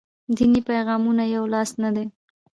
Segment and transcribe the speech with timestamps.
[0.35, 2.05] دیني پیغامونه یولاس نه دي.